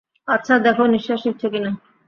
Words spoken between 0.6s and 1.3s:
দেখো নিশ্বাস